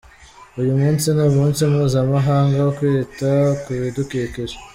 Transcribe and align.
Uyu 0.59 0.73
munsi 0.79 1.05
ni 1.15 1.23
umunsi 1.29 1.59
mpuzamahanga 1.71 2.55
wo 2.65 2.71
kwita 2.77 3.31
ku 3.61 3.69
bidukikije. 3.81 4.55